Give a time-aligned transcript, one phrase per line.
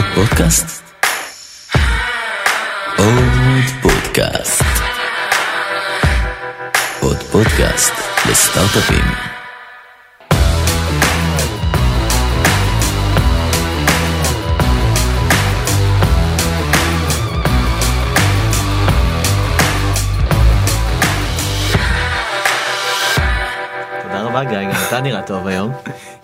[0.00, 0.82] עוד פודקאסט?
[2.98, 4.64] עוד פודקאסט.
[7.00, 7.92] עוד פודקאסט
[8.30, 9.04] לסטארט-אפים.
[24.02, 25.72] תודה רבה גיא, גם אתה נראה טוב היום.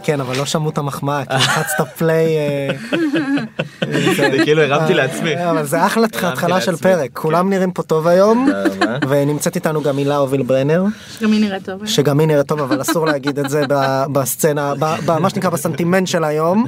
[0.07, 2.27] כן, אבל לא שמעו את המחמאה, כי לחצת פליי.
[2.37, 2.69] אה,
[4.31, 5.37] זה כאילו הרמתי לעצמי.
[5.37, 6.77] אה, אבל זה אחלה התחלה של.
[6.77, 8.49] פרק, כולם נראים פה טוב היום.
[9.09, 10.85] ונמצאת איתנו גם הילה הוביל ברנר,
[11.23, 11.87] גם היא נראית טוב.
[11.87, 14.73] שגם היא נראית טוב, אבל אסור להגיד את זה ב- בסצנה,
[15.21, 16.67] מה שנקרא בסנטימנט של היום.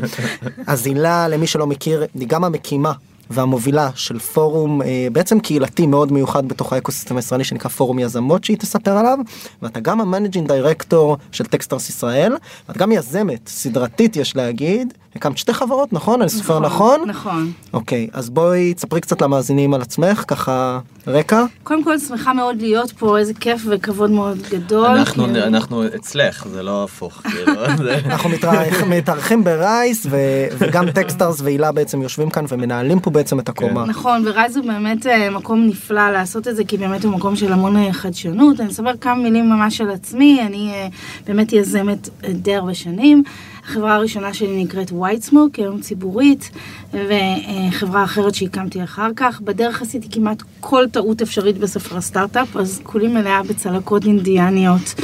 [0.66, 2.92] אז הילה, למי שלא מכיר, היא גם המקימה.
[3.30, 8.56] והמובילה של פורום אה, בעצם קהילתי מאוד מיוחד בתוך האקוסיסטם הישראלי שנקרא פורום יזמות שהיא
[8.56, 9.18] תספר עליו
[9.62, 12.32] ואתה גם ה managing director של Techstars ישראל
[12.68, 17.52] ואת גם יזמת סדרתית יש להגיד הקמת שתי חברות נכון אני סופר נכון נכון.
[17.72, 22.92] אוקיי אז בואי תספרי קצת למאזינים על עצמך ככה רקע קודם כל שמחה מאוד להיות
[22.92, 24.86] פה, איזה כיף וכבוד מאוד גדול.
[24.86, 25.44] אנחנו כאילו.
[25.44, 27.14] אנחנו אצלך, זה לא הפוך.
[27.14, 27.52] כאילו,
[28.10, 30.16] אנחנו מתארח- מתארחים ב Rise ו-
[30.58, 33.84] וגם Techstars והילה בעצם יושבים כאן ומנהלים פה בעצם את הקומה.
[33.86, 37.36] נכון, ו Rise הוא באמת אה, מקום נפלא לעשות את זה, כי באמת הוא מקום
[37.36, 38.60] של המון אה, חדשנות.
[38.60, 40.88] אני אספר כמה מילים ממש על עצמי, אני אה,
[41.26, 43.22] באמת יזמת די הרבה שנים.
[43.64, 46.50] החברה הראשונה שלי נקראת white smoke, היום ציבורית,
[46.92, 49.40] וחברה אחרת שהקמתי אחר כך.
[49.40, 54.94] בדרך עשיתי כמעט כל טעות אפשרית בספר הסטארט-אפ, אז כולי מלאה בצלקות אינדיאניות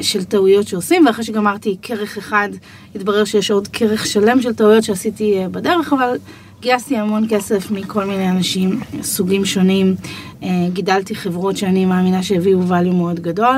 [0.00, 2.48] של טעויות שעושים, ואחרי שגמרתי כרך אחד,
[2.94, 6.16] התברר שיש עוד כרך שלם של טעויות שעשיתי בדרך, אבל
[6.60, 9.94] גייסתי המון כסף מכל מיני אנשים, סוגים שונים,
[10.42, 13.56] אה, גידלתי חברות שאני מאמינה שהביאו value מאוד גדול,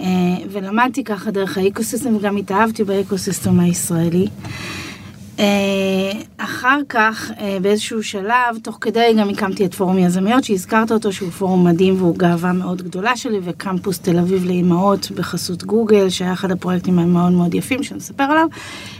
[0.00, 0.06] אה,
[0.50, 4.26] ולמדתי ככה דרך האקוסיסטם וגם התאהבתי באקוסיסטם הישראלי.
[5.38, 5.44] אה,
[6.36, 11.30] אחר כך, אה, באיזשהו שלב, תוך כדי גם הקמתי את פורום יזמיות, שהזכרת אותו, שהוא
[11.30, 16.50] פורום מדהים והוא גאווה מאוד גדולה שלי, וקמפוס תל אביב לאימהות בחסות גוגל, שהיה אחד
[16.50, 18.46] הפרויקטים המאוד מאוד יפים שנספר עליו.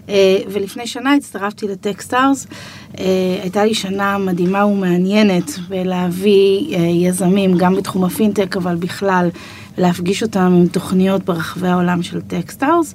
[0.09, 2.47] אה, ולפני שנה הצטרפתי ל Techstars.
[3.43, 9.29] הייתה לי שנה מדהימה ומעניינת בלהביא אה, יזמים, גם בתחום הפינטק, אבל בכלל,
[9.79, 12.95] להפגיש אותם עם תוכניות ברחבי העולם של Techstars.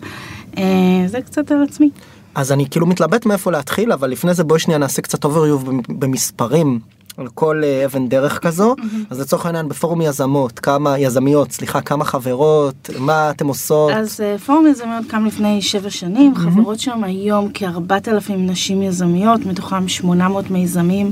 [1.07, 1.89] זה קצת על עצמי.
[2.35, 6.79] אז אני כאילו מתלבט מאיפה להתחיל אבל לפני זה בואי שנייה נעשה קצת overview במספרים
[7.17, 8.75] על כל אה, אבן דרך כזו.
[9.09, 13.91] אז לצורך העניין בפורום יזמות כמה יזמיות סליחה כמה חברות מה אתם עושות?
[13.91, 19.87] אז אה, פורום יזמיות קם לפני שבע שנים, חברות שם היום כ-4,000 נשים יזמיות, מתוכם
[19.87, 21.11] 800 מיזמים,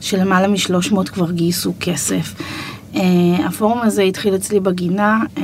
[0.00, 2.34] שלמעלה מ-300 כבר גייסו כסף.
[2.94, 2.98] אה,
[3.44, 5.40] הפורום הזה התחיל אצלי בגינה, אה,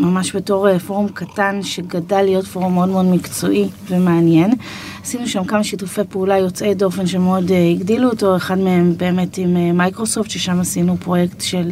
[0.00, 4.54] ממש בתור אה, פורום קטן שגדל להיות פורום מאוד מאוד מקצועי ומעניין.
[5.02, 10.30] עשינו שם כמה שיתופי פעולה יוצאי דופן שמאוד הגדילו אותו, אחד מהם באמת עם מייקרוסופט,
[10.30, 11.70] ששם עשינו פרויקט של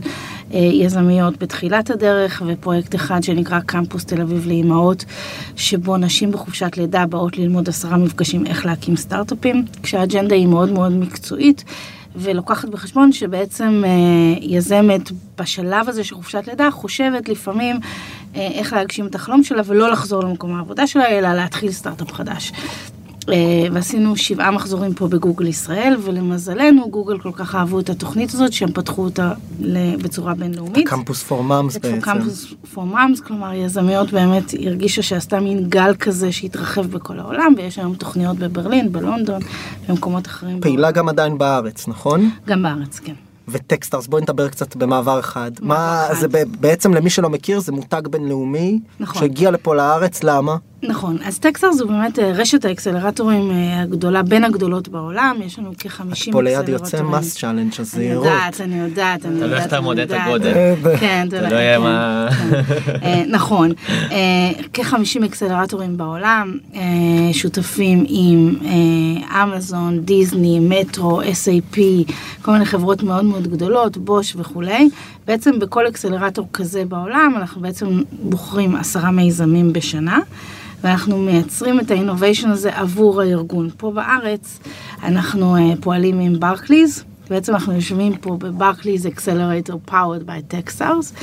[0.51, 5.05] יזמיות בתחילת הדרך, ופרויקט אחד שנקרא קמפוס תל אביב לאימהות,
[5.57, 10.93] שבו נשים בחופשת לידה באות ללמוד עשרה מפגשים איך להקים סטארט-אפים, כשהאג'נדה היא מאוד מאוד
[10.93, 11.65] מקצועית.
[12.17, 13.91] ולוקחת בחשבון שבעצם אה,
[14.41, 17.77] יזמת בשלב הזה של חופשת לידה חושבת לפעמים
[18.37, 22.53] אה, איך להגשים את החלום שלה ולא לחזור למקום העבודה שלה אלא להתחיל סטארט-אפ חדש.
[23.29, 23.35] אה,
[23.73, 28.73] ועשינו שבעה מחזורים פה בגוגל ישראל ולמזלנו גוגל כל כך אהבו את התוכנית הזאת שהם
[28.73, 29.33] פתחו אותה
[30.03, 30.89] בצורה בינלאומית.
[30.89, 36.33] קמפוס פור מאמס בעצם קמפוס פור מאמס, כלומר יזמיות באמת הרגישה שעשתה מין גל כזה
[36.33, 39.41] שהתרחב בכל העולם ויש היום תוכניות בברלין, בלונדון,
[39.89, 40.61] במקומות אחרים.
[40.61, 43.15] פעילה גם עדיין בארץ נכון גם בארץ, כן.
[43.49, 46.15] וטקסטרס בואי נדבר קצת במעבר אחד מה אחד.
[46.21, 46.27] זה
[46.61, 49.21] בעצם למי שלא מכיר זה מותג בינלאומי נכון.
[49.23, 54.45] שהגיע לפה לארץ למה נכון, אז טקסטר זו באמת אה, רשת האקסלרטורים אה, הגדולה, בין
[54.45, 58.05] הגדולות בעולם, יש לנו כ-50 פה ליד יוצא מס צ'אלנג' אז אני.
[58.05, 59.59] יודעת, אני יודעת, אני תלוי יודעת.
[59.61, 60.21] איך אתה אני מודד את.
[60.21, 60.53] הגודל.
[60.57, 62.29] אה, כן, זה לא יהיה מה...
[63.29, 63.73] נכון,
[64.11, 64.17] אה,
[64.73, 66.59] כ-50 אקסלרטורים בעולם,
[67.33, 68.55] שותפים עם
[69.43, 71.79] אמזון, דיסני, Metro, SAP,
[72.43, 74.89] כל מיני חברות מאוד מאוד גדולות, בוש וכולי.
[75.27, 80.19] בעצם בכל אקסלרטור כזה בעולם אנחנו בעצם בוחרים עשרה מיזמים בשנה.
[80.83, 83.71] ואנחנו מייצרים את ה innovation הזה עבור הארגון.
[83.77, 84.59] פה בארץ
[85.03, 91.15] אנחנו uh, פועלים עם ברקליז, בעצם אנחנו יושבים פה בברקליז accelerator powered by Techstars,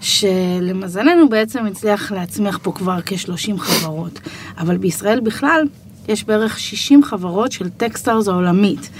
[0.00, 4.20] שלמזלנו בעצם הצליח להצמיח פה כבר כ-30 חברות,
[4.58, 5.66] אבל בישראל בכלל
[6.08, 8.90] יש בערך 60 חברות של Techstars העולמית,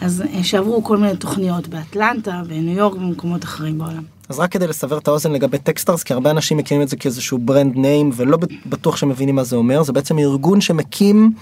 [0.00, 4.19] אז אה, שעברו כל מיני תוכניות באטלנטה, בניו יורק ובמקומות אחרים בעולם.
[4.30, 7.38] אז רק כדי לסבר את האוזן לגבי Techstars כי הרבה אנשים מכירים את זה כאיזשהו
[7.38, 11.32] brand name ולא בטוח שמבינים מה זה אומר זה בעצם ארגון שמקים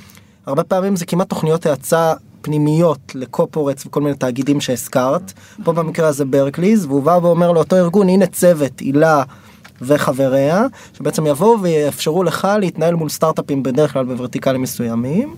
[0.46, 2.12] הרבה פעמים זה כמעט תוכניות האצה
[2.43, 5.32] פנימיות ל corporates וכל מיני תאגידים שהזכרת,
[5.64, 9.23] פה במקרה הזה ברקליז, והוא בא ואומר לאותו ארגון, הנה צוות, הילה
[9.82, 10.67] וחבריה,
[10.99, 15.34] שבעצם יבואו ויאפשרו לך להתנהל מול סטארט-אפים בדרך כלל בוורטיקלים מסוימים,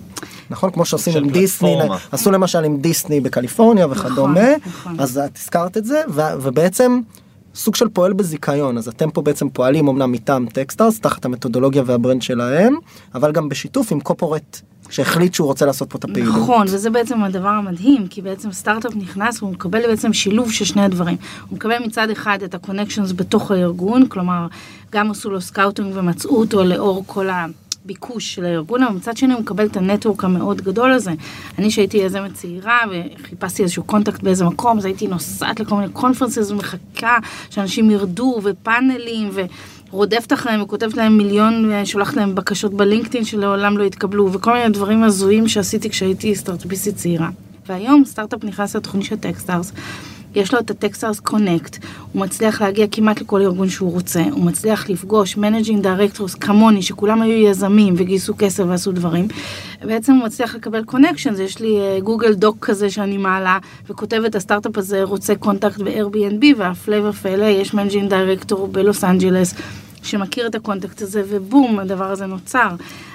[0.50, 0.70] נכון?
[0.70, 1.78] כמו שעושים עם דיסני.
[2.12, 5.00] עשו למשל עם דיסני בקליפורניה וכדומה, נכון.
[5.00, 7.00] אז את הזכרת את זה, ו- ובעצם
[7.60, 11.96] סוג של פועל בזיכיון, אז אתם פה בעצם פועלים אמנם מטעם Techstars, תחת המתודולוגיה וה
[11.96, 12.74] brand שלהם,
[13.14, 16.36] אבל גם בשיתוף עם corporate שהחליט שהוא רוצה לעשות פה את הפעילות.
[16.36, 20.82] נכון, וזה בעצם הדבר המדהים, כי בעצם סטארט-אפ נכנס והוא מקבל בעצם שילוב של שני
[20.82, 21.16] הדברים.
[21.48, 24.46] הוא מקבל מצד אחד את ה-connections בתוך הארגון, כלומר,
[24.92, 27.69] גם עשו לו scouting ומצאו אותו לאור כל הביקוש
[28.18, 31.12] של הארגון, אבל מצד שני הוא מקבל את ה network המאוד גדול הזה.
[31.58, 36.50] אני שהייתי יזמת צעירה וחיפשתי איזשהו contact באיזה מקום, אז הייתי נוסעת לכל מיני conferences
[36.50, 37.18] ומחכה
[37.50, 39.40] שאנשים ירדו ופאנלים ו...
[39.92, 44.68] רודפת אחריהם וכותבת להם מיליון, אה, שולחת להם בקשות בלינקדאין שלעולם לא יתקבלו, וכל מיני
[44.68, 47.28] דברים הזויים שעשיתי כשהייתי סטארט-אפיסטית צעירה.
[47.66, 49.72] והיום סטארט-אפ נכנס לתוכנית של Techstars,
[50.34, 51.78] יש לו את ה Techstars Connect,
[52.12, 57.22] הוא מצליח להגיע כמעט לכל ארגון שהוא רוצה, הוא מצליח לפגוש managing directors כמוני, שכולם
[57.22, 59.28] היו יזמים וגייסו כסף ועשו דברים,
[59.84, 63.58] בעצם הוא מצליח לקבל connection, יש לי Google Doc כזה שאני מעלה,
[63.90, 69.54] וכותבת הסטארט-אפ הזה רוצה contact ב-Airbnb, והפלא ופלא, יש managing director בלוס אנג'לס.
[70.02, 72.68] שמכיר את ה contact הזה, ובום, הדבר הזה נוצר.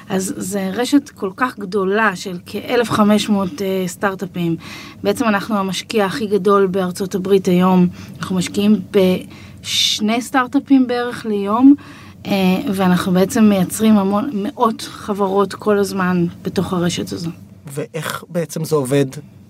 [0.10, 4.56] אז זה רשת כל כך גדולה של כ-1,500 uh, סטארט-אפים.
[5.04, 7.88] בעצם אנחנו המשקיע הכי גדול בארצות הברית היום.
[8.20, 11.76] אנחנו משקיעים בשני סטארט-אפים בערך ליום,
[12.24, 12.28] uh,
[12.74, 17.30] ואנחנו בעצם מייצרים המון, מאות חברות כל הזמן בתוך הרשת הזו.
[17.74, 19.06] ואיך בעצם זה עובד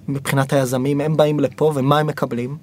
[0.07, 1.01] מבחינת היזמים?
[1.01, 2.57] הם באים לפה ומה הם מקבלים?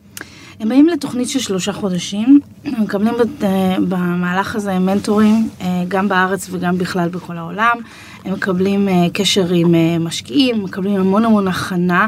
[0.60, 6.48] הם באים לתוכנית של שלושה חודשים, הם מקבלים אה, במהלך הזה מנטורים, אה, גם בארץ
[6.50, 7.76] וגם בכלל בכל העולם.
[8.24, 12.06] הם מקבלים אה, קשר עם משקיעים, מקבלים המון המון הכנה.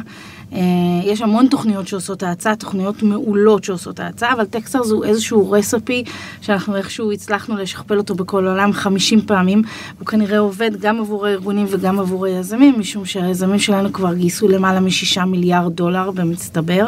[0.55, 0.61] אה,
[1.05, 6.05] יש המון תוכניות שעושות האצה, תוכניות מעולות שעושות האצה, אבל טקסטר זו איזשהו רספי
[6.41, 9.63] שאנחנו איכשהו הצלחנו לשכפל אותו בכל העולם 50 פעמים.
[9.99, 14.81] הוא כנראה עובד גם עבור הארגונים וגם עבור היזמים, משום שהיזמים שלנו כבר גייסו למעלה
[14.81, 16.87] משישה מיליארד דולר במצטבר.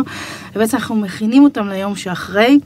[0.57, 2.59] ובעצם אנחנו מכינים אותם ליום שאחרי.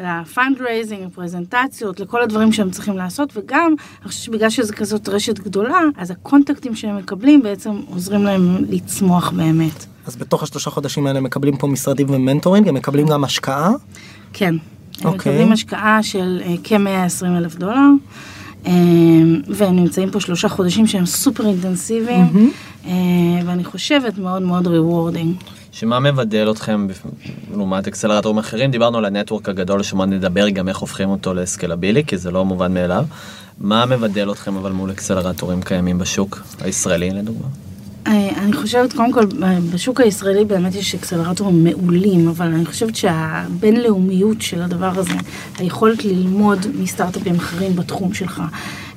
[0.00, 5.38] ל fundraising, לפרזנטציות, לכל הדברים שהם צריכים לעשות, וגם, אני חושבת שבגלל שזו כזאת רשת
[5.38, 9.86] גדולה, אז הקונטקטים שהם מקבלים בעצם עוזרים להם לצמוח באמת.
[10.06, 13.70] אז בתוך השלושה חודשים האלה מקבלים פה משרדים ו mentoring, הם מקבלים גם השקעה.
[14.32, 14.54] כן.
[15.00, 15.32] הם אוקיי.
[15.32, 17.88] מקבלים השקעה של אה, כ-120 אלף דולר,
[18.66, 18.72] אה,
[19.48, 22.50] והם נמצאים פה שלושה חודשים שהם סופר אינטנסיביים,
[22.86, 22.92] אה,
[23.46, 25.36] ואני חושבת מאוד מאוד rewarding.
[25.78, 26.86] שמה מבדל אתכם
[27.50, 28.70] לעומת אקסלרטורים אחרים?
[28.70, 32.30] דיברנו על ה network הגדול, שמה נדבר גם איך הופכים אותו ל scalable, כי זה
[32.30, 33.04] לא מובן מאליו.
[33.60, 37.46] מה מבדל אתכם אבל מול אקסלרטורים קיימים בשוק הישראלי לדוגמה?
[38.06, 39.26] אה, אני חושבת, קודם כל,
[39.72, 45.18] בשוק הישראלי באמת יש אקסלרטורים מעולים, אבל אני חושבת שהבינלאומיות של הדבר הזה,
[45.58, 48.42] היכולת ללמוד מסטארט-אפים אחרים בתחום שלך,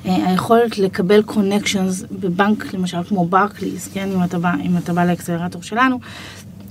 [0.06, 5.04] אה, היכולת לקבל connections בבנק, למשל כמו ברקליס, כן, אם אתה בא, אם אתה בא
[5.04, 6.00] לאקסלרטור שלנו,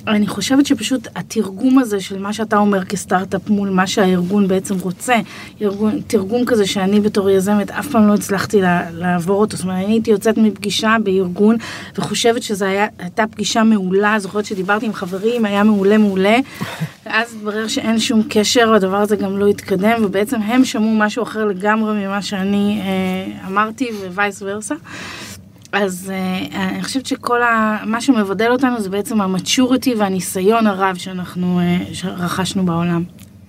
[0.07, 5.16] אני חושבת שפשוט התרגום הזה של מה שאתה אומר כסטארט-אפ מול מה שהארגון בעצם רוצה,
[5.62, 9.57] ארגון, תרגום כזה שאני בתור יזמת אף פעם לא הצלחתי לה, לעבור אותו.
[9.57, 11.56] זאת אומרת, אני הייתי יוצאת מפגישה בארגון
[11.98, 12.66] וחושבת שזו
[13.00, 16.38] הייתה פגישה מעולה, זוכרת שדיברתי עם חברים, היה מעולה מעולה,
[17.06, 21.45] ואז התברר שאין שום קשר, והדבר הזה גם לא התקדם, ובעצם הם שמעו משהו אחר
[21.45, 24.76] לגמרי ממה שאני אה, אמרתי vice versa.
[25.71, 26.11] אז
[26.52, 27.78] uh, אני חושבת שכל ה...
[27.85, 33.04] מה שמבדל אותנו זה בעצם המצ'וריטי והניסיון הרב שאנחנו uh, שרכשנו בעולם.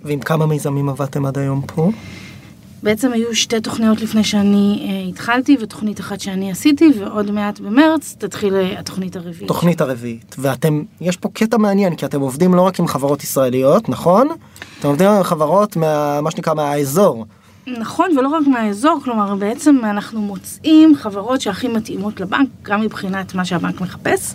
[0.05, 1.91] ועם כמה מיזמים עבדתם עד היום פה?
[2.83, 8.17] בעצם היו שתי תוכניות לפני שאני uh, התחלתי ותוכנית אחת שאני עשיתי ועוד מעט במרץ
[8.19, 9.49] תתחיל uh, התוכנית הרביעית.
[9.49, 10.37] תוכנית הרביעית.
[10.39, 14.29] ואתם, יש פה קטע מעניין, כי אתם עובדים לא רק עם חברות ישראליות, נכון?
[14.79, 17.27] אתם עובדים עם חברות מה, מה שנקרא מהאזור.
[17.67, 23.45] נכון, ולא רק מהאזור, כלומר בעצם אנחנו מוצאים חברות שהכי מתאימות לבנק, גם מבחינת מה
[23.45, 24.35] שהבנק מחפש,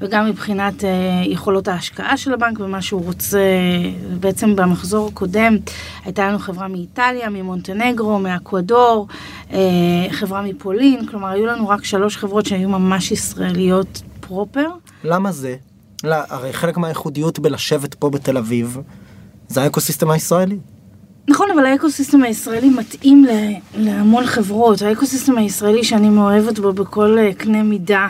[0.00, 0.90] וגם מבחינת אה,
[1.24, 3.40] יכולות ההשקעה של הבנק ומה שהוא רוצה.
[4.20, 5.56] בעצם במחזור הקודם
[6.04, 9.08] הייתה לנו חברה מאיטליה, ממונטנגרו, מאקוודור,
[9.52, 9.58] אה,
[10.10, 14.68] חברה מפולין, כלומר היו לנו רק שלוש חברות שהיו ממש ישראליות פרופר.
[15.04, 15.56] למה זה?
[16.04, 18.78] לא, הרי חלק מהייחודיות בלשבת פה בתל אביב,
[19.48, 20.58] זה האקוסיסטם הישראלי.
[21.28, 23.26] נכון, אבל האקוסיסטם הישראלי מתאים
[23.76, 24.82] להמון חברות.
[24.82, 28.06] האקוסיסטם הישראלי שאני מאוהבת בו בכל אה, קנה מידה,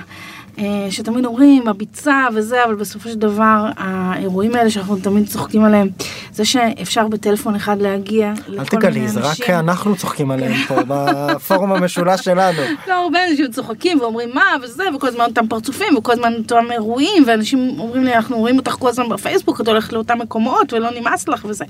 [0.91, 5.89] שתמיד אומרים, הביצה וזה, אבל בסופו של דבר, האירועים האלה שאנחנו תמיד צוחקים עליהם,
[6.33, 9.23] זה שאפשר בטלפון אחד להגיע אל לכל מיני תגלי, אנשים.
[9.23, 12.61] זה רק אנחנו צוחקים עליהם פה בפורום המשולש שלנו.
[12.89, 17.25] לא, הרבה אנשים צוחקים ואומרים מה וזה, וכל הזמן אותם פרצופים, וכל הזמן אותם אירועים,
[17.27, 21.29] ואנשים אומרים לי, אנחנו רואים אותך כל הזמן בפייסבוק, את הולכת לאותם מקומות, ולא נמאס
[21.29, 21.65] לך וזה.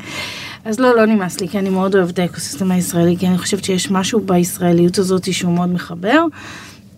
[0.64, 3.64] אז לא, לא נמאס לי, כי אני מאוד אוהבת את האקוסיסטם הישראלי, כי אני חושבת
[3.64, 6.24] שיש משהו בישראליות הזאת שהוא מאוד מחבר.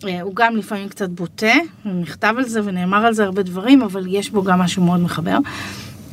[0.05, 1.53] אה, הוא גם לפעמים קצת בוטה,
[1.85, 5.39] נכתב על זה ונאמר על זה הרבה דברים, אבל יש בו גם משהו מאוד מחבר.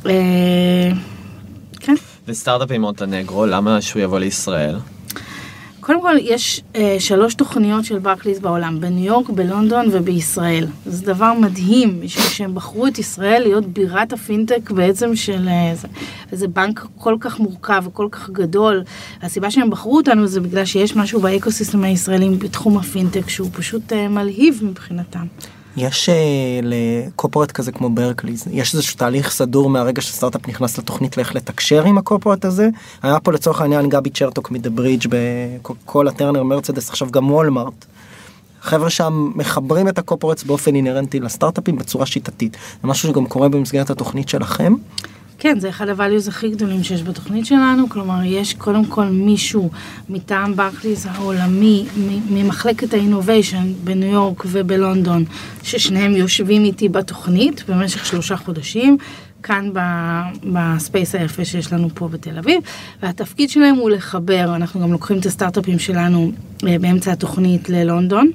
[0.06, 0.90] אה,
[1.80, 1.94] כן.
[2.28, 4.76] וסטארט-אפ עם מונטנגרו, למה שהוא יבוא לישראל?
[5.86, 10.66] קודם כל, יש אה, שלוש תוכניות של ברקליס בעולם, בניו יורק, בלונדון ובישראל.
[10.86, 15.88] זה דבר מדהים, משום שהם בחרו את ישראל להיות בירת הפינטק בעצם של אה, זה.
[16.32, 18.82] וזה בנק כל כך מורכב וכל כך גדול.
[19.22, 24.08] הסיבה שהם בחרו אותנו זה בגלל שיש משהו באקוסיסטם הישראלי בתחום הפינטק שהוא פשוט אה,
[24.08, 25.26] מלהיב מבחינתם.
[25.76, 26.14] יש אה,
[26.62, 31.84] ל corporate כזה כמו ברקליז, יש איזשהו תהליך סדור מהרגע שסטארט-אפ נכנס לתוכנית לאיך לתקשר
[31.84, 32.68] עם ה corporate הזה.
[33.02, 37.84] היה פה לצורך העניין גבי צ'רטוק מ The Bridge בכל הטרנר מרצדס, עכשיו גם וולמארט.
[38.60, 42.56] חבר'ה שם מחברים את ה corporates באופן אינהרנטי לסטארט-אפים בצורה שיטתית.
[42.82, 44.74] זה משהו שגם קורה במסגרת התוכנית שלכם.
[45.38, 49.70] כן, זה אחד ה values הכי גדולים שיש בתוכנית שלנו, כלומר, יש קודם כל מישהו
[50.08, 51.84] מטעם ברקליס העולמי,
[52.30, 55.24] ממחלקת ה innovation בניו יורק ובלונדון,
[55.62, 58.96] ששניהם יושבים איתי בתוכנית במשך שלושה חודשים.
[59.42, 59.70] כאן
[60.52, 62.60] ב space היפה שיש לנו פה בתל אביב,
[63.02, 66.32] והתפקיד שלהם הוא לחבר, אנחנו גם לוקחים את הסטארט-אפים שלנו
[66.66, 68.30] אה, באמצע התוכנית ללונדון,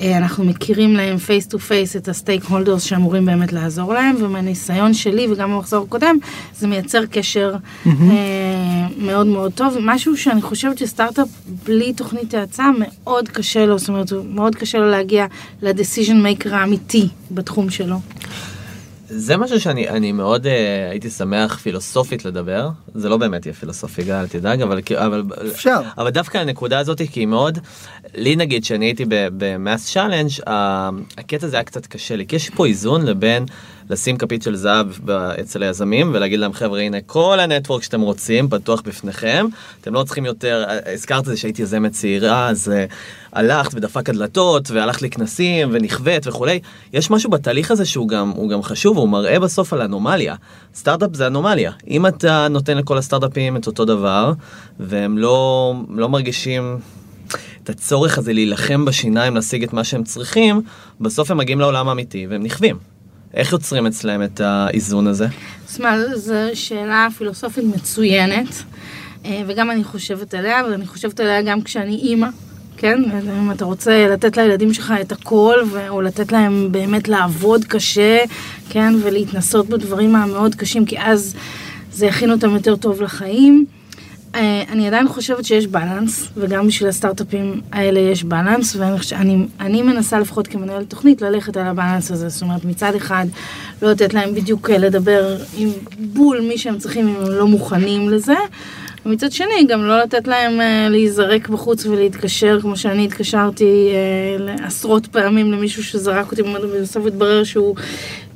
[0.00, 5.26] אנחנו מכירים להם face to face את ה stakeholders שאמורים באמת לעזור להם, ומהניסיון שלי
[5.32, 6.16] וגם במחזור הקודם,
[6.58, 7.54] זה מייצר קשר
[7.86, 7.92] אה,
[8.98, 9.76] מאוד מאוד טוב.
[9.80, 11.28] משהו שאני חושבת שסטארט-אפ
[11.64, 15.26] בלי תוכנית האצה מאוד קשה לו, זאת אומרת, מאוד קשה לו להגיע
[15.62, 17.96] ל decision maker האמיתי בתחום שלו.
[19.08, 20.48] זה משהו שאני אני מאוד uh,
[20.90, 25.22] הייתי שמח פילוסופית לדבר זה לא באמת יהיה פילוסופי גל אל תדאג אבל אבל
[25.52, 25.80] אפשר.
[25.98, 27.58] אבל דווקא הנקודה הזאת כי היא מאוד
[28.14, 30.30] לי נגיד שאני הייתי ב MassChallenge
[31.18, 33.44] הקטע זה היה קצת קשה לי כי יש פה איזון לבין
[33.90, 34.86] לשים כפית של זהב
[35.40, 39.46] אצל היזמים ולהגיד להם חבר'ה הנה כל ה network שאתם רוצים פתוח בפניכם.
[39.80, 40.64] אתם לא צריכים יותר
[40.94, 42.92] הזכרת את זה שהייתי יזמת צעירה אז uh,
[43.32, 46.60] הלכת ודפק הדלתות והלכת לכנסים ונכווית וכולי.
[46.92, 50.34] יש משהו בתהליך הזה שהוא גם הוא גם חשוב הוא מראה בסוף על אנומליה.
[50.74, 51.72] סטארט-אפ זה אנומליה.
[51.88, 54.32] אם אתה נותן לכל הסטארט-אפים את אותו דבר
[54.80, 56.78] והם לא לא מרגישים
[57.62, 60.62] את הצורך הזה להילחם בשיניים להשיג את מה שהם צריכים
[61.00, 62.95] בסוף הם מגיעים לעולם האמיתי והם נכווים.
[63.36, 65.26] איך יוצרים אצלם את האיזון הזה?
[65.66, 68.62] תשמע, זו שאלה פילוסופית מצוינת,
[69.24, 72.28] אה, וגם אני חושבת עליה, ואני חושבת עליה גם כשאני אימא,
[72.76, 73.02] כן?
[73.40, 75.54] אם אתה רוצה לתת לילדים שלך את הכל,
[75.88, 78.18] או לתת להם באמת לעבוד קשה,
[78.68, 78.94] כן?
[79.02, 81.34] ולהתנסות בדברים המאוד קשים, כי אז
[81.92, 83.66] זה יכין אותם יותר טוב לחיים.
[84.36, 90.46] אה, אני עדיין חושבת שיש בלנס, וגם בשביל הסטארט-אפים האלה יש בלנס, ואני מנסה לפחות
[90.46, 92.28] כמנהלת תוכנית ללכת על הבלנס הזה.
[92.28, 93.26] זאת אומרת, מצד אחד,
[93.82, 98.10] לא לתת להם בדיוק אה, לדבר עם בול מי שהם צריכים אם הם לא מוכנים
[98.10, 98.34] לזה.
[99.06, 103.90] ומצד שני, גם לא לתת להם אה, להיזרק בחוץ ולהתקשר, כמו שאני התקשרתי
[104.62, 107.76] עשרות פעמים למישהו שזרק אותי, ובסוף התברר שהוא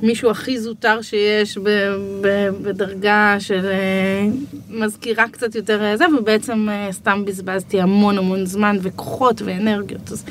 [0.02, 1.68] מישהו הכי זוטר שיש ב,
[2.20, 4.28] ב, בדרגה של אה,
[4.70, 10.12] מזכירה קצת יותר אה, זה, ובעצם אה, סתם בזבזתי המון המון זמן וכוחות ואנרגיות.
[10.12, 10.24] אז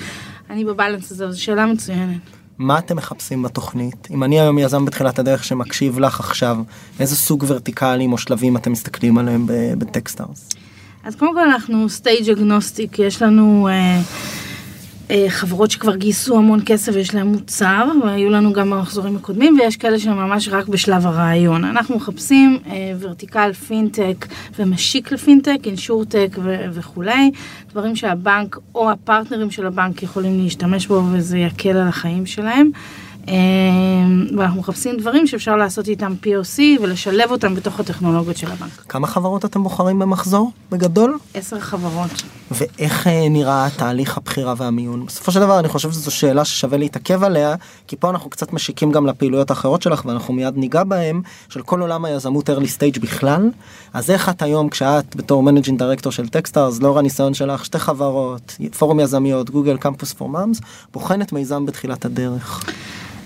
[0.50, 2.22] אני בבלנס הזה, זו שאלה מצוינת.
[2.58, 4.08] מה אתם מחפשים בתוכנית?
[4.12, 6.58] אם אני היום יזם בתחילת הדרך שמקשיב לך עכשיו,
[7.00, 9.46] איזה סוג ורטיקלים או שלבים אתם מסתכלים עליהם
[9.78, 10.50] בטקסטארס?
[11.04, 14.02] אז קודם כל אנחנו stage agnostic, יש לנו אה,
[15.28, 20.00] חברות שכבר גייסו המון כסף ויש להם מוצר, והיו לנו גם במחזורים הקודמים, ויש כאלה
[20.00, 21.66] שממש רק בשלב הרעיון.
[21.66, 24.28] אנחנו מחפשים אה, vertical פינטק
[24.60, 27.32] ומשיק לפינטק, insurtech ו- וכולי,
[27.72, 32.72] דברים שהבנק או הפרטנרים של הבנק יכולים להשתמש בו וזה יקל על החיים שלהם.
[33.28, 33.34] אה,
[34.38, 38.86] ואנחנו מחפשים דברים שאפשר לעשות איתם POC ולשלב אותם בתוך הטכנולוגיות של הבנק.
[38.90, 41.18] כמה חברות אתם בוחרים במחזור בגדול?
[41.34, 42.24] עשר חברות.
[42.52, 45.06] ואיך אה, נראה תהליך הבחירה והמיון?
[45.06, 47.56] בסופו של דבר אני חושב שזו שאלה ששווה להתעכב עליה,
[47.88, 51.82] כי פה אנחנו קצת משיקים גם לפעילויות האחרות שלך ואנחנו מיד ניגע בהם, של כל
[51.82, 53.50] עולם היזמות early stage בכלל.
[53.94, 58.58] אז איך את היום כשאת בתור managing director של Techstars, לאור הניסיון שלך, שתי חברות,
[58.78, 60.62] פורום יזמיות, Google Campus for Moms,
[60.94, 62.66] בוחנת מיזם בתחילת הדרך.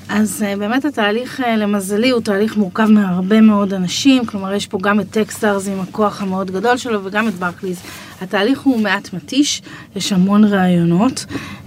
[0.10, 4.78] אז אה, באמת התהליך אה, למזלי הוא תהליך מורכב מהרבה מאוד אנשים, כלומר יש פה
[4.82, 7.82] גם את Techstars עם הכוח המאוד גדול שלו וגם את ברקליז
[8.22, 9.62] התהליך הוא מעט מתיש,
[9.96, 11.26] יש המון רעיונות,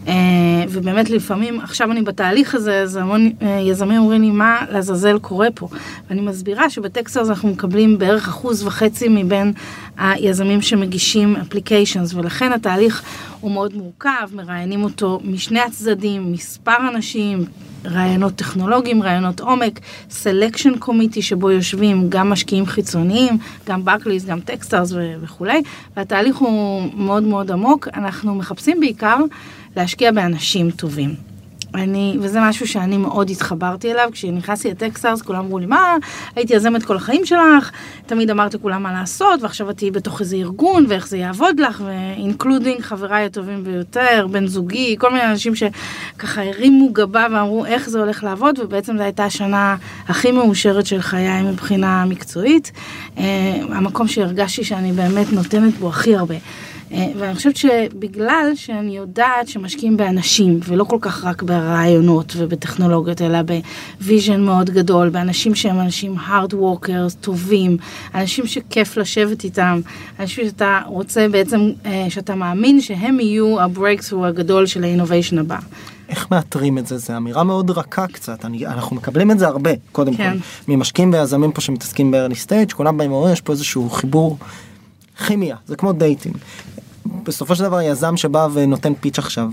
[0.08, 0.14] אה,
[0.68, 5.68] ובאמת לפעמים, עכשיו אני בתהליך הזה, אז המון יזמים אומרים לי, מה לעזאזל קורה פה?
[6.10, 9.52] ואני מסבירה שב Techstars אנחנו מקבלים בערך אחוז וחצי מבין
[9.98, 13.02] היזמים שמגישים applications, ולכן התהליך
[13.40, 17.44] הוא מאוד מורכב, מראיינים אותו משני הצדדים, מספר אנשים,
[17.86, 24.92] ראיונות טכנולוגיים, ראיונות עומק, selection committee שבו יושבים גם משקיעים חיצוניים, גם ברקליס, גם Techstars
[25.20, 25.62] וכולי,
[25.96, 27.88] והתהליך הוא מאוד מאוד עמוק.
[27.94, 29.18] אנחנו מחפשים בעיקר
[29.76, 31.35] להשקיע באנשים טובים.
[31.76, 35.96] אני, וזה משהו שאני מאוד התחברתי אליו, כשנכנסתי ל Techstars כולם אמרו לי, מה,
[36.36, 37.70] הייתי יזמת כל החיים שלך,
[38.06, 41.82] תמיד אמרת לכולם מה לעשות, ועכשיו את תהיי בתוך איזה ארגון, ואיך זה יעבוד לך,
[41.86, 47.88] ו including חבריי הטובים ביותר, בן זוגי, כל מיני אנשים שככה הרימו גבה ואמרו איך
[47.88, 49.76] זה הולך לעבוד, ובעצם זו הייתה השנה
[50.08, 52.72] הכי מאושרת של חיי מבחינה מקצועית,
[53.18, 53.24] אה,
[53.68, 56.34] המקום שהרגשתי שאני באמת נותנת בו הכי הרבה.
[56.92, 63.38] אה, ואני חושבת שבגלל שאני יודעת שמשקיעים באנשים, ולא כל כך רק ברעיונות ובטכנולוגיות, אלא
[64.00, 67.76] ב vision מאוד גדול, באנשים שהם אנשים hard workers, טובים,
[68.14, 69.80] אנשים שכיף לשבת איתם,
[70.20, 75.58] אנשים שאתה רוצה בעצם, אה, שאתה מאמין שהם יהיו ה-breakthrough הגדול של ה-innovation הבא.
[76.08, 76.98] איך מאתרים את זה?
[76.98, 80.32] זו אמירה מאוד רכה קצת, אני, אנחנו מקבלים את זה הרבה, קודם כן.
[80.38, 84.38] כל, ממשקיעים ויזמים פה שמתעסקים ב-early stage, כולם באים ואומרים, יש פה איזשהו חיבור
[85.26, 86.36] כימיה, זה כמו dating.
[87.22, 89.50] בסופו של דבר יזם שבא ונותן pitch עכשיו,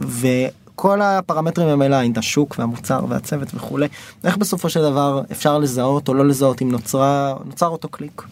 [0.00, 3.88] וכל הפרמטרים הם אלה, השוק והמוצר והצוות וכולי,
[4.24, 8.22] איך בסופו של דבר אפשר לזהות או לא לזהות אם נוצרה, נוצר אותו קליק?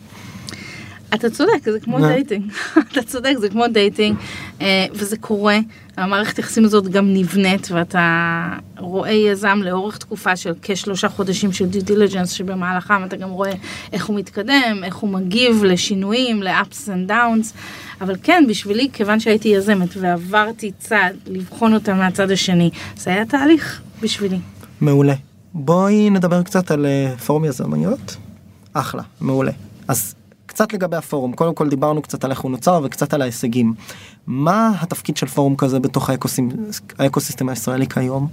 [1.15, 2.53] אתה צודק, זה כמו dating.
[2.93, 4.17] אתה צודק, זה כמו dating,
[4.95, 5.59] וזה קורה.
[5.97, 11.83] המערכת יחסים הזאת גם נבנית, ואתה רואה יזם לאורך תקופה של כשלושה חודשים של due
[11.85, 13.53] diligence, שבמהלכם אתה גם רואה
[13.93, 17.55] איך הוא מתקדם, איך הוא מגיב לשינויים, ל-ups and downs.
[18.01, 23.81] אבל כן, בשבילי, כיוון שהייתי יזמת ועברתי צעד, לבחון אותה מהצד השני, זה היה תהליך
[24.03, 24.39] בשבילי.
[24.81, 25.15] מעולה.
[25.55, 28.17] בואי נדבר קצת על אה, פורום יזמיות.
[28.73, 29.53] אחלה, מעולה.
[29.89, 30.15] אז
[30.53, 33.75] קצת לגבי הפורום, קודם כל דיברנו קצת על איך הוא נוצר וקצת על ההישגים.
[34.27, 36.11] מה התפקיד של פורום כזה בתוך
[36.99, 38.29] האקוסיסטם הישראלי כיום?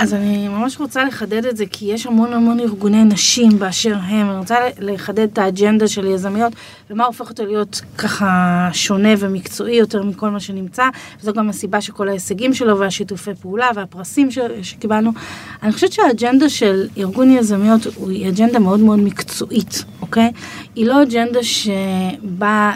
[0.00, 4.30] אז אני ממש רוצה לחדד את זה, כי יש המון המון ארגוני נשים באשר הם.
[4.30, 6.52] אני רוצה לחדד את האג'נדה של יזמיות,
[6.90, 10.84] ומה הופך אותו להיות ככה שונה ומקצועי יותר מכל מה שנמצא.
[11.20, 14.38] וזו גם הסיבה שכל ההישגים שלו והשיתופי פעולה והפרסים ש...
[14.62, 15.10] שקיבלנו.
[15.62, 20.32] אני חושבת שהאג'נדה של ארגון יזמיות היא אג'נדה מאוד מאוד מקצועית, אוקיי?
[20.74, 22.72] היא לא אג'נדה שבאה אה,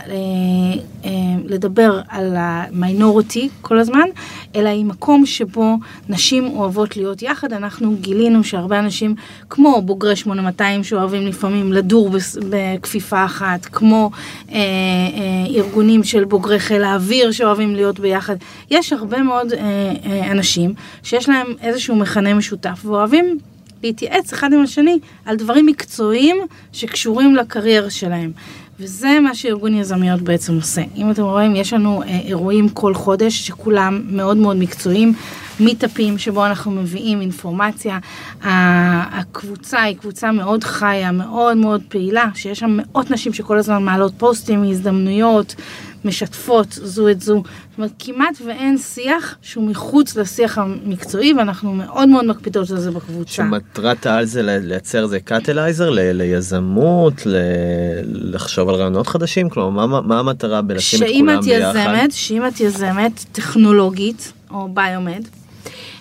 [1.04, 1.10] אה,
[1.44, 4.08] לדבר על המיינורטי כל הזמן,
[4.54, 5.76] אלא היא מקום שבו
[6.08, 7.52] נשים אוהבות להיות יחד.
[7.52, 9.14] אנחנו גילינו שהרבה אנשים,
[9.50, 12.10] כמו בוגרי 8200 שאוהבים לפעמים לדור
[12.50, 14.10] בכפיפה אחת, כמו
[14.50, 18.36] אה, אה, ארגונים של בוגרי חיל האוויר שאוהבים להיות ביחד,
[18.70, 19.58] יש הרבה מאוד אה,
[20.04, 23.38] אה, אנשים שיש להם איזשהו מכנה משותף ואוהבים
[23.82, 26.36] להתייעץ אחד עם השני על דברים מקצועיים
[26.72, 28.32] שקשורים לקריירה שלהם.
[28.78, 30.82] וזה מה שארגון יזמיות בעצם עושה.
[30.96, 35.14] אם אתם רואים, יש לנו אה, אירועים כל חודש שכולם מאוד מאוד מקצועיים,
[35.60, 37.98] מיטאפים שבו אנחנו מביאים אינפורמציה.
[38.42, 44.12] הקבוצה היא קבוצה מאוד חיה, מאוד מאוד פעילה, שיש שם מאות נשים שכל הזמן מעלות
[44.18, 45.54] פוסטים, הזדמנויות,
[46.04, 47.34] משתפות זו את זו.
[47.34, 52.90] זאת אומרת, כמעט ואין שיח שהוא מחוץ לשיח המקצועי, ואנחנו מאוד מאוד מקפידות על זה
[52.90, 53.32] בקבוצה.
[53.32, 57.14] שמטרת העל זה לייצר איזה קטלייזר ליזמות,
[58.04, 59.48] לחשוב על רעיונות חדשים?
[59.48, 61.76] כלומר, מה, מה המטרה בלשים את כולם ביחד?
[61.76, 65.22] יזמת, שאם את יזמת טכנולוגית, או ביומד,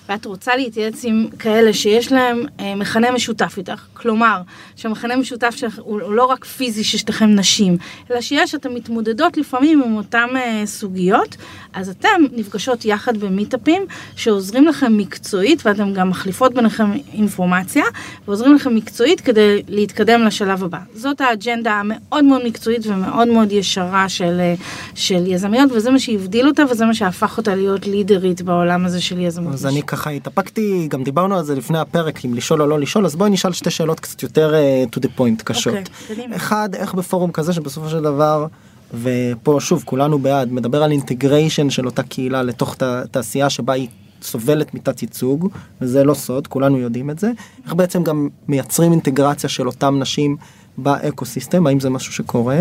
[0.09, 4.41] ואת רוצה להתייעץ עם כאלה שיש להם אה, מכנה משותף איתך, כלומר,
[4.75, 7.77] שהמכנה משותף שלך הוא, הוא לא רק פיזי ששתיכם נשים,
[8.11, 11.35] אלא שיש, אתן מתמודדות לפעמים עם אותן אה, סוגיות,
[11.73, 13.85] אז אתן נפגשות יחד במיטאפים
[14.15, 17.83] שעוזרים לכם מקצועית, ואתן גם מחליפות ביניכם אינפורמציה,
[18.27, 20.79] ועוזרים לכם מקצועית כדי להתקדם לשלב הבא.
[20.93, 24.55] זאת האג'נדה המאוד מאוד מקצועית ומאוד מאוד ישרה של, אה,
[24.95, 29.19] של יזמיות, וזה מה שהבדיל אותה וזה מה שהפך אותה להיות לידרית בעולם הזה של
[29.19, 29.53] יזמות.
[29.53, 33.05] אז אני ככה התאפקתי, גם דיברנו על זה לפני הפרק, אם לשאול או לא לשאול,
[33.05, 35.73] אז בואי נשאל שתי שאלות קצת יותר uh, to the point קשות.
[35.73, 38.47] Okay, אוקיי, אחד, איך בפורום כזה שבסופו של דבר,
[38.93, 42.75] ופה שוב כולנו בעד, מדבר על integration של אותה קהילה לתוך
[43.11, 43.87] תעשייה שבה היא
[44.21, 45.49] סובלת מתת ייצוג,
[45.81, 47.31] וזה לא סוד, כולנו יודעים את זה.
[47.65, 50.37] איך בעצם גם מייצרים אינטגרציה של אותם נשים
[50.77, 52.59] ב ecosystem, האם זה משהו שקורה?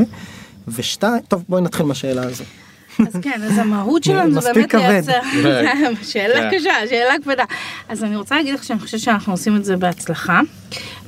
[0.69, 2.45] ושתיים, טוב בואי נתחיל מהשאלה הזו.
[3.07, 5.21] אז כן, אז המהות שלנו זה באמת לייצר,
[6.11, 6.59] שאלה כן.
[6.59, 7.45] קשה, שאלה כבדה.
[7.89, 10.41] אז אני רוצה להגיד לך שאני חושבת שאנחנו עושים את זה בהצלחה,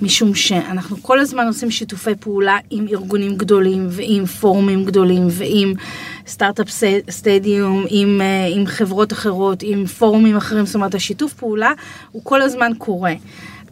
[0.02, 5.74] משום שאנחנו כל הזמן עושים שיתופי פעולה עם ארגונים גדולים ועם פורומים גדולים ועם
[6.26, 6.68] סטארט-אפ
[7.11, 11.72] סטדיום, עם, אה, עם חברות אחרות, עם פורומים אחרים, זאת אומרת השיתוף פעולה
[12.12, 13.14] הוא כל הזמן קורה.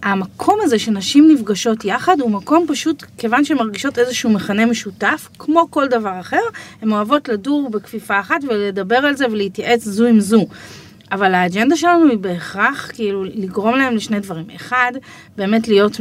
[0.02, 5.66] המקום הזה שנשים נפגשות יחד הוא מקום פשוט, כיוון שהן מרגישות איזשהו מכנה משותף, כמו
[5.70, 6.42] כל דבר אחר,
[6.82, 10.46] הן אוהבות לדור בכפיפה אחת ולדבר על זה ולהתייעץ זו עם זו.
[11.12, 14.46] אבל האג'נדה שלנו היא בהכרח כאילו לגרום להם לשני דברים.
[14.56, 14.92] אחד,
[15.36, 16.00] באמת להיות,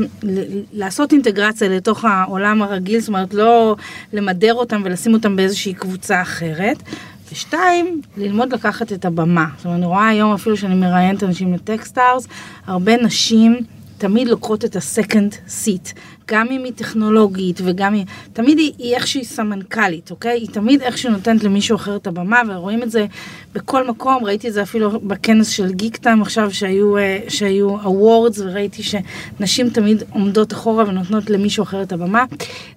[0.73, 3.75] לעשות אינטגרציה לתוך העולם הרגיל, זאת אומרת לא
[4.13, 6.77] למדר אותם ולשים אותם באיזושהי קבוצה אחרת.
[7.31, 9.45] ושתיים, ללמוד לקחת את הבמה.
[9.57, 12.27] זאת אומרת, אני רואה היום אפילו שאני מראיינת אנשים לטקסטארס,
[12.67, 13.59] הרבה נשים
[14.01, 15.93] תמיד לוקחות את ה-second seat,
[16.27, 18.03] גם אם היא טכנולוגית וגם אם...
[18.33, 20.31] תמיד היא, היא איכשהי סמנכ"לית, אוקיי?
[20.31, 23.05] היא תמיד איכשהו נותנת למישהו אחר את הבמה, ורואים את זה
[23.53, 28.83] בכל מקום, ראיתי את זה אפילו בכנס של גיקטיים עכשיו, שהיו, אה, שהיו awards, וראיתי
[28.83, 32.25] שנשים תמיד עומדות אחורה ונותנות למישהו אחר את הבמה.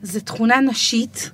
[0.02, 1.30] זו תכונה נשית.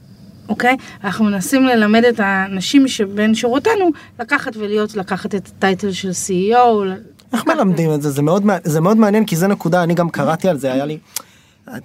[0.50, 0.76] אוקיי?
[1.05, 6.85] אנחנו מנסים ללמד את הנשים שבין שורותינו לקחת ולהיות, לקחת את ה title של CEO,
[7.33, 8.11] איך מלמדים את זה?
[8.11, 10.99] זה מאוד, זה מאוד מעניין כי זה נקודה, אני גם קראתי על זה, היה לי...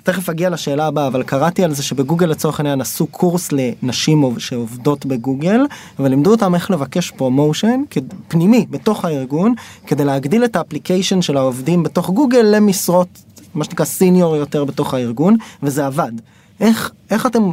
[0.04, 5.06] תכף אגיע לשאלה הבאה, אבל קראתי על זה שבגוגל לצורך העניין עשו קורס לנשים שעובדות
[5.06, 5.62] בגוגל,
[6.00, 7.82] ולימדו אותם איך לבקש promotion
[8.28, 9.54] פנימי בתוך הארגון,
[9.88, 13.08] כדי להגדיל את ה application של העובדים בתוך גוגל למשרות,
[13.56, 16.12] מה שנקרא senior יותר בתוך הארגון, וזה עבד.
[16.60, 17.44] איך, איך אתם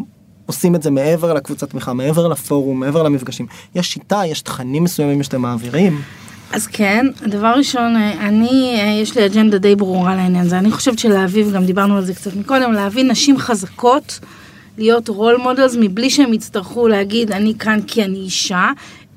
[0.47, 3.47] עושים את זה מעבר לקבוצת תמיכה, מעבר לפורום, מעבר למפגשים?
[3.75, 6.01] יש שיטה, יש תכנים מסוימים שאתם מעבירים?
[6.53, 10.59] אז כן, דבר ראשון, אה, אני, אה, יש לי אג'נדה די ברורה לעניין הזה.
[10.59, 14.21] אני חושבת שלהביא, וגם דיברנו על זה קצת מקודם, להביא נשים חזקות,
[14.79, 18.71] להיות role models, מבלי שהם יצטרכו להגיד, אני כאן כי אני אישה,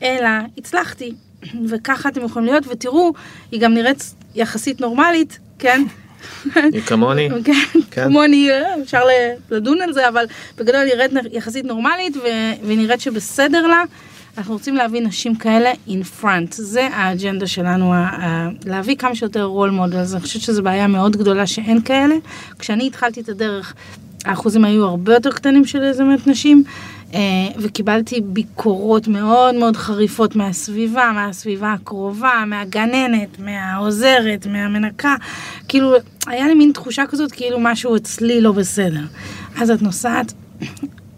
[0.03, 1.13] אלא הצלחתי,
[1.69, 3.13] וככה אתם יכולים להיות, ותראו,
[3.51, 5.83] היא גם נראית יחסית נורמלית, כן?
[6.55, 7.29] היא כמוני.
[7.45, 7.53] כן,
[7.91, 8.03] כן.
[8.03, 9.01] כמוני, אה, אפשר
[9.51, 10.25] לדון על זה, אבל
[10.57, 12.17] בגדול היא נראית יחסית נורמלית,
[12.63, 13.83] ונראית שבסדר לה.
[14.37, 17.93] אנחנו רוצים להביא נשים כאלה in front, זה האג'נדה שלנו,
[18.65, 22.15] להביא כמה שיותר role models, אני חושבת שזו בעיה מאוד גדולה שאין כאלה.
[22.59, 23.73] כשאני התחלתי את הדרך,
[24.25, 26.63] האחוזים היו הרבה יותר קטנים של יזמת נשים,
[27.13, 27.19] אה,
[27.57, 35.15] וקיבלתי ביקורות מאוד מאוד חריפות מהסביבה, מהסביבה הקרובה, מהגננת, מהעוזרת, מהמנקה,
[35.67, 35.93] כאילו,
[36.27, 39.03] היה לי מין תחושה כזאת כאילו משהו אצלי לא בסדר.
[39.61, 40.33] אז את נוסעת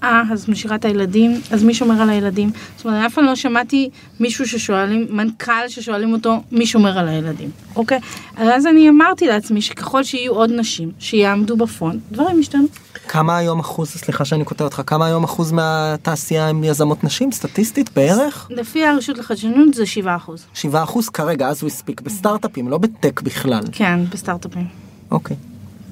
[0.03, 2.51] אה, אז משאירה את הילדים, אז מי שומר על הילדים?
[2.77, 7.49] זאת אומרת, אף פעם לא שמעתי מישהו ששואלים, מנכ"ל ששואלים אותו, מי שומר על הילדים,
[7.75, 7.99] אוקיי?
[8.37, 12.65] אז אני אמרתי לעצמי שככל שיהיו עוד נשים שיעמדו בפרונט, דברים ישתנו.
[13.07, 17.89] כמה היום אחוז, סליחה שאני כותב אותך, כמה היום אחוז מהתעשייה הם יזמות נשים, סטטיסטית,
[17.95, 18.47] בערך?
[18.49, 20.45] לפי הרשות לחדשנות זה 7 אחוז.
[20.53, 23.63] 7 אחוז כרגע, אז הוא הספיק, בסטארט-אפים, לא בטק בכלל.
[23.71, 24.67] כן, בסטארט-אפים.
[25.11, 25.37] אוקיי.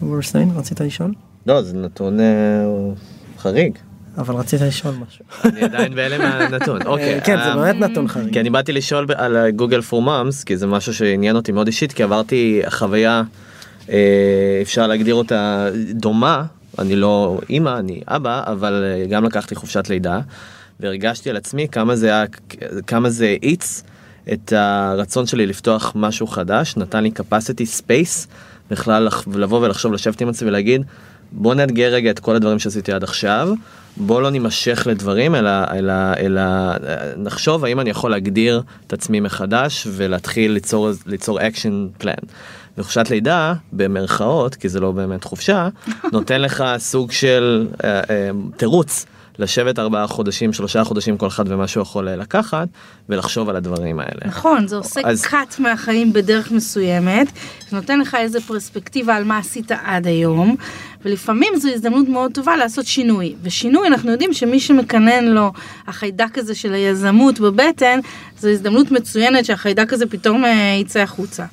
[0.09, 1.13] ורסיין, רצית לשאול?
[1.45, 2.25] לא, זה נתון אה,
[3.37, 3.77] חריג.
[4.17, 5.25] אבל רצית לשאול משהו.
[5.43, 6.82] אני עדיין בהלם מהנתון.
[6.86, 7.21] אוקיי.
[7.21, 8.34] כן, זה באמת נתון חריג.
[8.34, 11.93] כי אני באתי לשאול על גוגל פור מאמס, כי זה משהו שעניין אותי מאוד אישית,
[11.93, 13.23] כי עברתי חוויה,
[13.89, 16.43] אה, אפשר להגדיר אותה דומה,
[16.80, 20.19] אני לא אימא, אני אבא, אבל אה, גם לקחתי חופשת לידה,
[20.80, 22.25] והרגשתי על עצמי כמה זה היה,
[22.88, 23.84] כמה זה האיץ
[24.34, 28.28] את הרצון שלי לפתוח משהו חדש, נתן לי capacity space
[28.71, 30.82] בכלל לבוא ולחשוב, לשבת עם עצמי ולהגיד,
[31.32, 33.49] בוא נאתגר רגע את כל הדברים שעשיתי עד עכשיו,
[33.97, 36.41] בוא לא נימשך לדברים, אלא, אלא, אלא
[37.17, 42.13] נחשוב האם אני יכול להגדיר את עצמי מחדש ולהתחיל ליצור, ליצור action plan.
[42.77, 45.69] וחופשת לידה, במרכאות, כי זה לא באמת חופשה,
[46.13, 49.05] נותן לך סוג של אה, אה, תירוץ
[49.39, 52.67] לשבת ארבעה חודשים, שלושה חודשים כל אחד ומה שהוא יכול לקחת,
[53.10, 54.21] ולחשוב על הדברים האלה.
[54.26, 55.26] נכון, זה עושה אז...
[55.26, 57.28] cut מהחיים בדרך מסוימת,
[57.71, 60.56] נותן לך איזה פרספקטיבה על מה עשית עד היום,
[61.06, 63.36] ולפעמים זו הזדמנות מאוד טובה לעשות שינוי.
[63.43, 65.52] ושינוי, אנחנו יודעים שמי שמקנן לו
[65.88, 68.00] החיידק הזה של היזמות בבטן,
[68.39, 71.45] זו הזדמנות מצוינת שהחיידק הזה פתאום אה, יצא החוצה.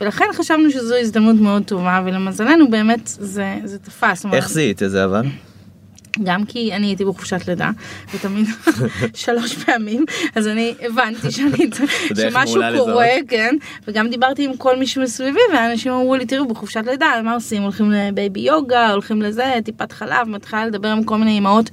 [0.00, 4.26] ולכן חשבנו שזו הזדמנות מאוד טובה, ולמזלנו באמת זה, זה תפס.
[4.32, 5.26] איך זיהית את זה אבל?
[6.22, 7.70] גם כי אני הייתי בחופשת לידה,
[8.14, 8.46] ותמיד
[9.14, 11.70] שלוש פעמים, אז אני הבנתי שאני,
[12.16, 13.56] שמשהו קורה, כן,
[13.88, 17.62] וגם דיברתי עם כל מי שמסביבי, ואנשים אמרו לי, תראו, בחופשת לידה, מה עושים?
[17.62, 21.70] הולכים לבייבי יוגה, הולכים לזה, טיפת חלב, מתחילה לדבר עם כל מיני אמהות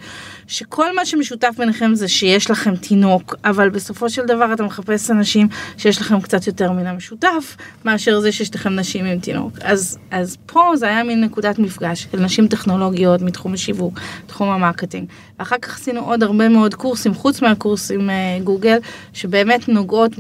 [0.52, 5.48] שכל מה שמשותף ביניכם זה שיש לכם תינוק, אבל בסופו של דבר אתה מחפש אנשים
[5.78, 9.54] שיש לכם קצת יותר מן המשותף, מאשר זה שיש לכם נשים עם תינוק.
[9.62, 14.55] אז, אז פה זה היה מין נקודת מפגש של נשים טכנולוגיות מתחום השיווק, תחום ה
[14.55, 15.08] marketing.
[15.40, 18.78] ואחר כך עשינו עוד הרבה מאוד קורסים, חוץ מהקורסים אה, גוגל,
[19.14, 20.12] שבאמת נוגעות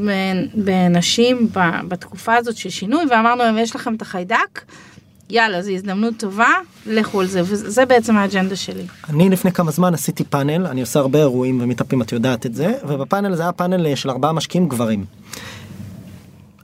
[0.54, 1.50] בנשים
[1.88, 4.62] בתקופה הזאת של שינוי, ואמרנו להם, יש לכם את החיידק,
[5.32, 6.50] יאללה, זו הזדמנות טובה,
[6.86, 8.84] לכו על זה, וזה בעצם האג'נדה שלי.
[9.10, 12.74] אני לפני כמה זמן עשיתי פאנל, אני עושה הרבה אירועים ומיטאפים, את יודעת את זה,
[12.88, 15.06] ובפאנל זה היה פאנל של ארבעה משקיעים גברים.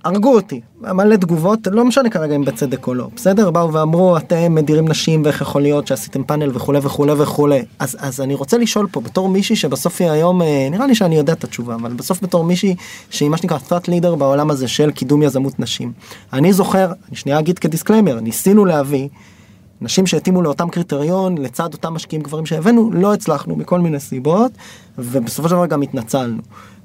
[0.08, 3.52] הרגו אותי, מלא תגובות, לא משנה כרגע אם בצדק או לא, בסדר?
[3.52, 7.66] באו ואמרו אתם מדירים נשים ואיך יכול להיות שעשיתם פאנל וכולי וכולי וכולי.
[7.80, 11.16] אז, אז אני רוצה לשאול פה בתור מישהי שבסוף היא היום, אה, נראה לי שאני
[11.16, 12.76] יודע את התשובה, אבל בסוף בתור מישהי
[13.10, 15.92] שהיא מה שנקרא thought leader בעולם הזה של קידום יזמות נשים.
[16.34, 19.08] אני זוכר, אני שנייה אגיד כדיסקליימר, ניסינו להביא
[19.82, 24.52] נשים שהתאימו לאותם קריטריון לצד אותם משקיעים גברים שהבאנו, לא הצלחנו מכל מיני סיבות,
[24.98, 26.42] ובסופו של דבר גם התנצלנו.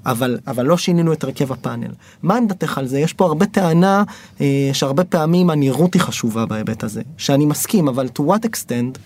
[0.07, 1.91] אבל, אבל לא שינינו את הרכב הפאנל.
[2.23, 2.99] מה עמדתך על זה?
[2.99, 4.03] יש פה הרבה טענה
[4.41, 8.99] אה, שהרבה פעמים הנראות היא חשובה בהיבט הזה, שאני מסכים, אבל to what extent?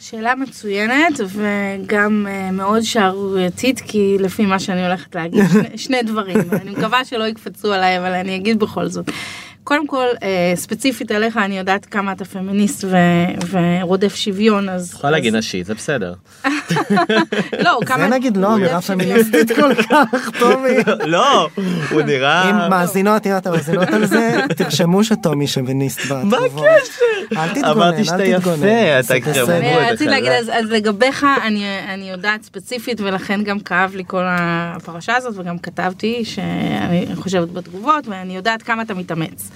[0.00, 6.38] שאלה מצוינת וגם uh, מאוד שערורייתית כי לפי מה שאני הולכת להגיד שני, שני דברים
[6.52, 9.10] אני מקווה שלא יקפצו עליי אבל אני אגיד בכל זאת.
[9.66, 12.96] קודם כל, אה, ספציפית עליך, אני יודעת כמה אתה פמיניסט ו-
[13.50, 14.92] ורודף שוויון, אז...
[14.92, 16.14] יכולה להגיד נשי, זה בסדר.
[17.64, 17.98] לא, כמה...
[17.98, 18.80] זה נגיד לא אמירה.
[18.80, 20.68] פמיניסטית כל כך, טומי.
[21.04, 21.48] לא,
[21.90, 22.50] הוא נראה...
[22.50, 26.64] אם מאזינות, אם אתם מאזינות על זה, תרשמו שטומי שוויניסט בתגובות.
[27.36, 28.56] אל תתגונן, אמרתי שאתה אל תתגונן.
[28.56, 29.44] יפה, זה אתה בסדר.
[29.44, 29.50] קרוב.
[29.50, 30.24] אני את רציתי החלק.
[30.24, 35.58] להגיד, אז, לגביך, אני, אני יודעת ספציפית, ולכן גם כאב לי כל הפרשה הזאת, וגם
[35.58, 39.50] כתבתי, שאני חושבת בתגובות, ואני יודעת כמה אתה מתאמץ.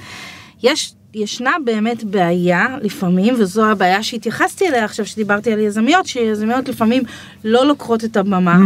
[0.63, 7.03] יש, ישנה באמת בעיה לפעמים, וזו הבעיה שהתייחסתי אליה עכשיו, שדיברתי על יזמיות, שיזמיות לפעמים
[7.45, 8.59] לא לוקחות את הבמה,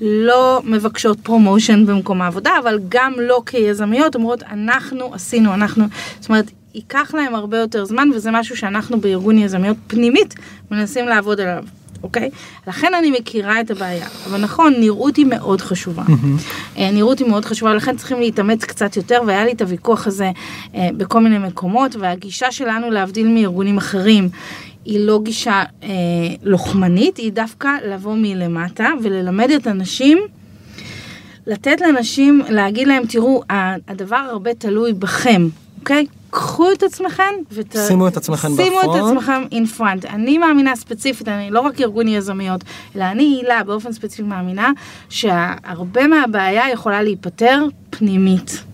[0.00, 5.84] לא מבקשות promotion במקום העבודה, אבל גם לא כיזמיות, אומרות, אנחנו עשינו, אנחנו,
[6.20, 10.34] זאת אומרת, ייקח להם הרבה יותר זמן, וזה משהו שאנחנו בארגון יזמיות פנימית
[10.70, 11.64] מנסים לעבוד עליו.
[12.02, 12.30] אוקיי?
[12.66, 14.06] לכן אני מכירה את הבעיה.
[14.26, 16.02] אבל נכון, נראות היא מאוד חשובה.
[16.78, 20.30] אה, נראות היא מאוד חשובה, לכן צריכים להתאמץ קצת יותר, והיה לי את הוויכוח הזה
[20.74, 24.28] אה, בכל מיני מקומות, והגישה שלנו, להבדיל מארגונים אחרים,
[24.84, 25.88] היא לא גישה אה,
[26.42, 30.18] לוחמנית, היא דווקא לבוא מלמטה וללמד את הנשים
[31.46, 33.42] לתת לאנשים, להגיד להם, תראו,
[33.88, 35.48] הדבר הרבה תלוי בכם,
[35.80, 36.06] אוקיי?
[36.30, 37.76] קחו את עצמכם ות...
[37.88, 39.18] שימו את עצמכם שימו את בפרונט.
[39.18, 40.08] עצמכם in front.
[40.08, 42.64] אני מאמינה ספציפית, אני לא רק ארגון יזמיות,
[42.96, 44.70] אלא אני הילה באופן ספציפי מאמינה
[45.08, 48.64] שהרבה מהבעיה יכולה להיפתר פנימית.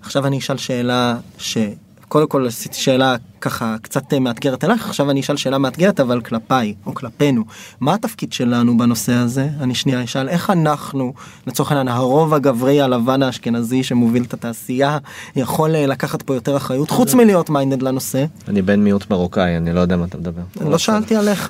[0.00, 5.20] עכשיו אני אשאל שאלה שקודם כל עשיתי שאלה ככה קצת אה, מאתגרת אליך, עכשיו אני
[5.20, 7.44] אשאל שאלה מאתגרת אבל כלפיי או כלפינו.
[7.80, 9.48] מה התפקיד שלנו בנושא הזה?
[9.60, 11.12] אני שנייה אשאל איך אנחנו,
[11.46, 14.98] לצורך העניין הרוב הגברי הלבן האשכנזי שמוביל את התעשייה,
[15.36, 18.24] יכול אה, לקחת פה יותר אחריות חוץ מלהיות מיינדד לנושא?
[18.48, 20.42] אני בן מיעוט מרוקאי, אני לא יודע מה אתה מדבר.
[20.60, 21.48] לא שאלתי עליך,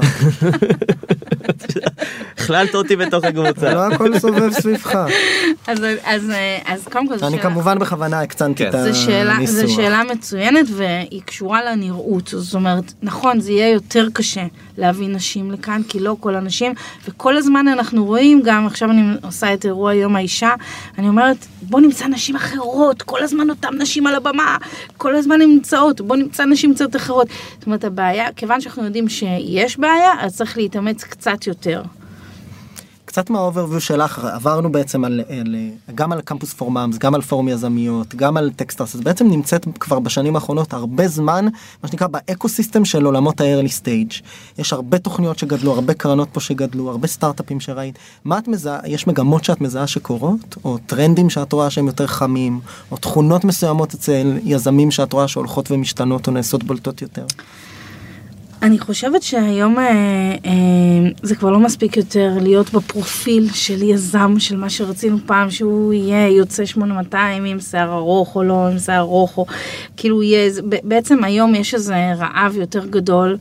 [2.38, 3.74] הכללת אותי בתוך הקבוצה.
[3.74, 4.98] לא הכל סובב סביבך.
[5.66, 6.32] אז, אז,
[6.66, 8.68] אז קודם כל, זו אני שאלה- כמובן בכוונה הקצנתי כן.
[8.68, 9.46] את הניסוח.
[9.46, 12.28] זו שאלה מצוינת והיא קשורה לנראות.
[12.36, 14.46] זאת אומרת, נכון, זה יהיה יותר קשה
[14.78, 16.72] להביא נשים לכאן, כי לא כל הנשים,
[17.08, 20.54] וכל הזמן אנחנו רואים, גם עכשיו אני עושה את אירוע יום האישה,
[20.98, 24.56] אני אומרת, בוא נמצא נשים אחרות, כל הזמן אותן נשים על הבמה,
[24.96, 27.28] כל הזמן הן נמצאות, בוא נמצא נשים קצת אחרות.
[27.58, 31.82] זאת אומרת, הבעיה, כיוון שאנחנו יודעים שיש בעיה, אז צריך להתאמץ קצת יותר.
[33.12, 35.56] קצת מה overview שלך עברנו בעצם על, על
[35.94, 39.98] גם על Campus for Moms גם על פורום יזמיות גם על Techstars בעצם נמצאת כבר
[39.98, 41.44] בשנים האחרונות הרבה זמן
[41.82, 44.22] מה שנקרא ב ecosystem של עולמות ה-early stage
[44.58, 49.06] יש הרבה תוכניות שגדלו הרבה קרנות פה שגדלו הרבה סטארט-אפים שראית מה את מזהה יש
[49.06, 54.38] מגמות שאת מזהה שקורות או טרנדים שאת רואה שהם יותר חמים או תכונות מסוימות אצל
[54.44, 57.26] יזמים שאת רואה שהולכות ומשתנות או נעשות בולטות יותר.
[58.62, 59.84] אני חושבת שהיום אה,
[60.46, 60.52] אה,
[61.22, 66.28] זה כבר לא מספיק יותר להיות בפרופיל של יזם, של מה שרצינו פעם, שהוא יהיה
[66.28, 69.46] יוצא 8200 עם שיער ארוך או לא עם שיער ארוך, או
[69.96, 70.50] כאילו יהיה,
[70.84, 73.36] בעצם היום יש איזה רעב יותר גדול.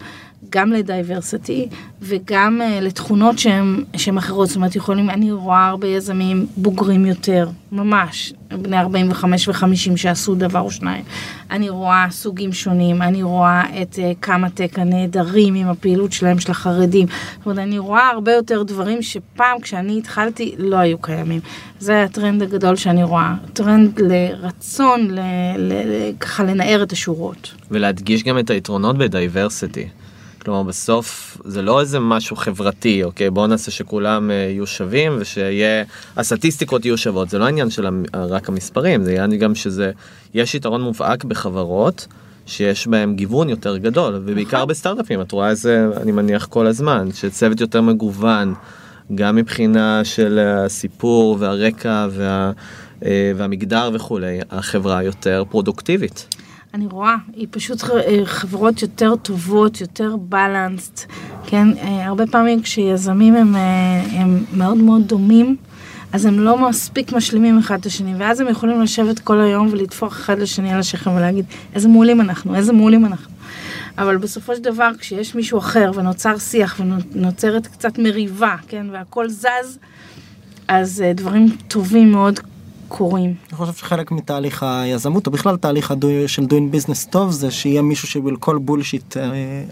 [0.52, 1.68] גם לדייברסיטי
[2.02, 8.34] וגם uh, לתכונות שהן אחרות, זאת אומרת יכולים, אני רואה הרבה יזמים בוגרים יותר, ממש,
[8.62, 11.04] בני 45 ו-50 שעשו דבר או שניים.
[11.52, 17.08] אני רואה סוגים שונים, אני רואה את אה, KamaTech הנהדרים עם הפעילות שלהם, של החרדים.
[17.08, 21.40] זאת אומרת, אני רואה הרבה יותר דברים שפעם כשאני התחלתי לא היו קיימים.
[21.80, 25.18] זה הטרנד הגדול שאני רואה, טרנד לרצון,
[26.20, 27.54] ככה לנער את השורות.
[27.72, 29.88] ולהדגיש גם את היתרונות ב diversity.
[30.46, 33.30] כלומר בסוף זה לא איזה משהו חברתי אוקיי?
[33.30, 35.84] בוא נעשה שכולם אה, יהיו שווים ושיהיה
[36.18, 37.30] הסטטיסטיקות יהיו שוות.
[37.30, 39.92] זה לא העניין של המ- רק המספרים זה עניין גם שזה
[40.34, 42.08] יש יתרון מובהק בחברות
[42.46, 45.22] שיש בהם גיוון יותר גדול ובעיקר בסטארט-אפים.
[45.22, 48.54] את רואה את זה אני מניח כל הזמן שצוות יותר מגוון
[49.16, 52.52] גם מבחינה של הסיפור והרקע וה,
[53.06, 56.28] אה, והמגדר וכולי החברה יותר פרודוקטיבית.
[56.74, 61.06] אני רואה, היא פשוט אה, חברות יותר טובות, יותר בלנסט,
[61.48, 61.68] כן?
[61.78, 65.56] אה, הרבה פעמים כשיזמים הם, אה, הם מאוד מאוד דומים,
[66.14, 70.14] אז הם לא מספיק משלימים אחד את השני, ואז הם יכולים לשבת כל היום ולטפוח
[70.14, 73.34] אחד לשני על השכם ולהגיד, איזה מעולים אנחנו, איזה מעולים אנחנו.
[73.98, 79.80] אבל בסופו של דבר, כשיש מישהו אחר ונוצר שיח ונוצרת קצת מריבה, כן, והכל זז,
[80.68, 82.40] אז דברים טובים מאוד
[82.98, 83.34] קורים.
[83.50, 87.82] אני חושב שחלק מתהליך היזמות, או בכלל תהליך הדו- של doing business טוב, זה שיהיה
[87.82, 89.18] מישהו שוויל כל בולשיט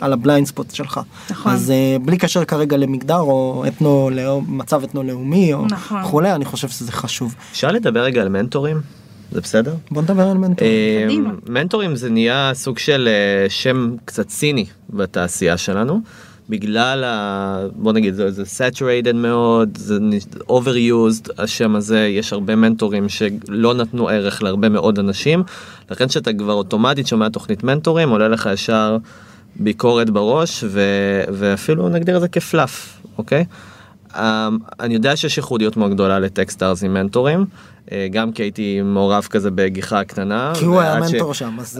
[0.02, 1.00] על ה blind spot שלך.
[1.30, 1.52] נכון.
[1.52, 6.04] אז אה, בלי קשר כרגע למגדר, או אתנו, לאום- מצב אתנו-לאומי, או נכון.
[6.04, 7.36] כולי, אני חושב שזה חשוב.
[7.52, 8.82] אפשר לדבר רגע על מנטורים?
[9.32, 9.74] זה בסדר?
[9.92, 10.68] בוא נדבר על מנטור.
[10.68, 11.08] אה.
[11.50, 16.00] מנטורים זה נהיה סוג של אה, שם קצת ציני בתעשייה שלנו.
[16.50, 17.60] בגלל ה...
[17.76, 19.98] בוא נגיד זה, זה saturated מאוד, זה
[20.50, 25.44] overused השם הזה, יש הרבה מנטורים שלא נתנו ערך להרבה מאוד אנשים,
[25.92, 28.98] לכן כשאתה כבר אוטומטית שומע תוכנית מנטורים עולה לך ישר
[29.56, 30.82] ביקורת בראש ו...
[31.32, 33.46] ואפילו נגדיר את זה כפלאף, אוקיי?
[34.14, 34.18] Um,
[34.80, 37.46] אני יודע שיש ייחודיות מאוד גדולה לטקסטארס עם מנטורים,
[37.92, 40.52] אה, גם כי הייתי מעורב כזה בגיחה קטנה.
[40.56, 41.80] כי הוא היה ש- מנטור שם, אז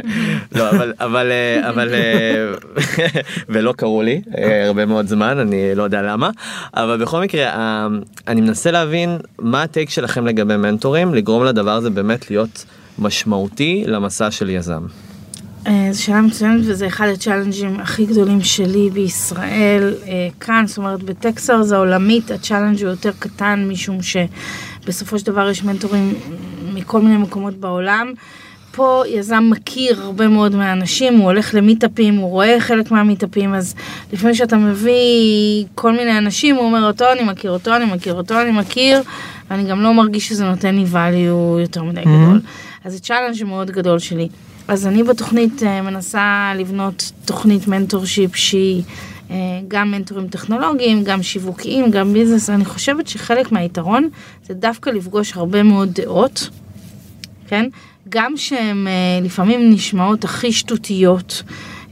[0.56, 2.52] לא, אבל, אבל, אה, אבל, אה,
[3.48, 4.22] ולא קראו לי
[4.66, 6.30] הרבה מאוד זמן, אני לא יודע למה,
[6.74, 7.86] אבל בכל מקרה, אה,
[8.28, 12.64] אני מנסה להבין מה הטייק שלכם לגבי מנטורים, לגרום לדבר הזה באמת להיות
[12.98, 14.82] משמעותי למסע של יזם.
[15.68, 21.02] אה, זו שאלה מצוינת וזה אחד הצ'אלנג'ים הכי גדולים שלי בישראל אה, כאן, זאת אומרת
[21.02, 26.14] ב Techstars העולמית ה challenge הוא יותר קטן משום שבסופו של דבר יש מנטורים
[26.74, 28.12] מכל מיני מקומות בעולם.
[28.72, 33.74] פה יזם מכיר הרבה מאוד מהאנשים, הוא הולך למיטאפים, הוא רואה חלק מהמיטאפים, אז
[34.12, 38.40] לפעמים כשאתה מביא כל מיני אנשים, הוא אומר אותו אני מכיר, אותו אני מכיר, אותו
[38.40, 39.02] אני מכיר,
[39.50, 42.40] ואני גם לא מרגיש שזה נותן לי value יותר מדי גדול.
[42.84, 44.28] אז זה challenge מאוד גדול שלי.
[44.68, 48.82] אז אני בתוכנית אה, מנסה לבנות תוכנית mentorship שהיא
[49.30, 49.36] אה,
[49.68, 52.50] גם מנטורים טכנולוגיים, גם שיווקיים, גם business.
[52.50, 54.08] אני חושבת שחלק מהיתרון
[54.46, 56.48] זה דווקא לפגוש הרבה מאוד דעות,
[57.48, 57.68] כן?
[58.08, 61.42] גם שהן אה, לפעמים נשמעות הכי שטותיות.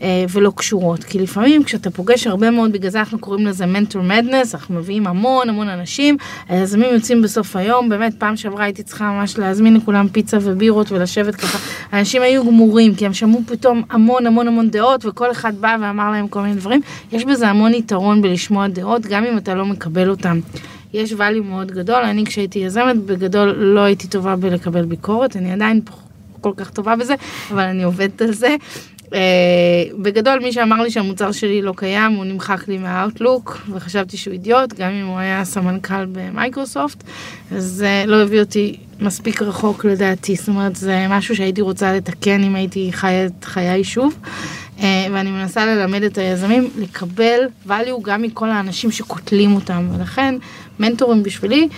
[0.02, 4.02] אה, ולא קשורות, כי לפעמים כשאתה פוגש הרבה מאוד, בגלל זה אנחנו קוראים לזה mentor
[4.02, 6.16] madness, אנחנו מביאים המון המון אנשים,
[6.48, 11.34] היזמים יוצאים בסוף היום, באמת פעם שעברה הייתי צריכה ממש להזמין לכולם פיצה ובירות ולשבת
[11.34, 11.58] ככה,
[11.92, 16.10] אנשים היו גמורים, כי הם שמעו פתאום המון המון המון דעות, וכל אחד בא ואמר
[16.10, 16.80] להם כל מיני דברים,
[17.12, 20.40] יש בזה המון יתרון בלשמוע דעות, גם אם אתה לא מקבל אותם.
[20.92, 25.80] יש value מאוד גדול, אני כשהייתי יזמת בגדול לא הייתי טובה בלקבל ביקורת, אני עדיין
[26.40, 27.14] כל כך טובה בזה,
[27.50, 28.56] אבל אני עובדת על זה.
[29.06, 29.12] Uh,
[29.98, 34.72] בגדול מי שאמר לי שהמוצר שלי לא קיים הוא נמחק לי מהאוטלוק וחשבתי שהוא אידיוט
[34.78, 37.04] גם אם הוא היה סמנכ"ל במייקרוסופט
[37.56, 42.42] אז אה, לא הביא אותי מספיק רחוק לדעתי זאת אומרת זה משהו שהייתי רוצה לתקן
[42.42, 44.18] אם הייתי חיה את חיי שוב
[44.78, 50.34] אה, ואני מנסה ללמד את היזמים לקבל value גם מכל האנשים שקוטלים אותם ולכן
[50.80, 51.68] מנטורים בשבילי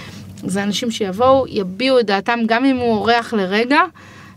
[0.46, 3.80] זה אנשים שיבואו יביעו את דעתם גם אם הוא אורח לרגע.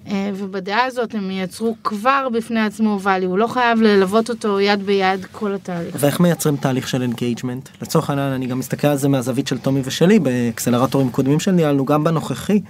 [0.08, 4.84] אה, ובדעה הזאת הם ייצרו כבר בפני עצמו value, הוא לא חייב ללוות אותו יד
[4.84, 5.96] ביד כל התהליך.
[6.00, 7.70] ואיך מייצרים תהליך של engagement?
[7.82, 12.04] לצורך העניין אני גם מסתכל על זה מהזווית של טומי ושלי באקסלרטורים קודמים שניהלנו גם
[12.04, 12.62] בנוכחי.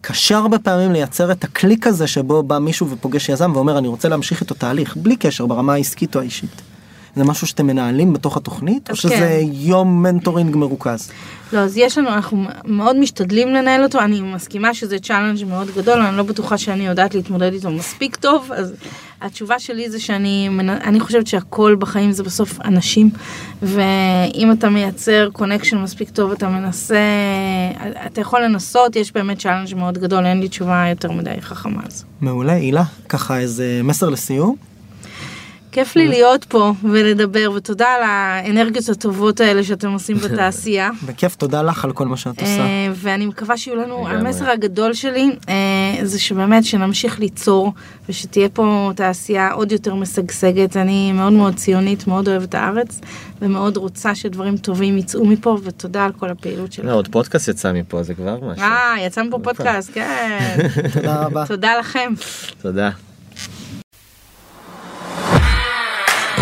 [0.00, 4.08] קשה הרבה פעמים לייצר את הקליק הזה שבו בא מישהו ופוגש יזם ואומר אני רוצה
[4.08, 6.62] להמשיך איתו תהליך בלי קשר ברמה העסקית או האישית.
[7.16, 9.40] זה משהו שאתם מנהלים בתוך התוכנית או שזה כן.
[9.52, 11.10] יום mentoring מרוכז?
[11.52, 16.00] לא, אז יש לנו, אנחנו מאוד משתדלים לנהל אותו, אני מסכימה שזה challenge מאוד גדול,
[16.00, 18.72] אני לא בטוחה שאני יודעת להתמודד איתו מספיק טוב, אז
[19.20, 23.10] התשובה שלי זה שאני אני חושבת שהכל בחיים זה בסוף אנשים,
[23.62, 27.04] ואם אתה מייצר connection מספיק טוב, אתה מנסה,
[28.06, 31.90] אתה יכול לנסות, יש באמת challenge מאוד גדול, אין לי תשובה יותר מדי חכמה על
[31.90, 32.04] זה.
[32.20, 34.56] מעולה הילה ככה איזה מסר לסיום.
[35.72, 40.90] כיף לי להיות פה ולדבר, ותודה על האנרגיות הטובות האלה שאתם עושים בתעשייה.
[41.06, 42.60] בכיף תודה לך על כל מה שאת עושה.
[42.60, 44.08] אה, ואני מקווה שיהיו לנו.
[44.08, 45.54] המסר הגדול שלי אה,
[46.02, 47.72] זה שבאמת שנמשיך ליצור
[48.08, 50.76] ושתהיה פה תעשייה עוד יותר משגשגת.
[50.76, 53.00] אני מאוד מאוד ציונית, מאוד אוהבת את הארץ
[53.42, 56.92] ומאוד רוצה שדברים טובים יצאו מפה ותודה על כל הפעילות לא, שלך.
[56.92, 58.64] עוד פודקאסט יצא מפה, זה כבר משהו.
[58.64, 60.58] אה, יצא מפה פודקאסט, כן.
[60.94, 61.46] תודה רבה.
[61.46, 62.12] תודה לכם.
[62.62, 62.90] תודה.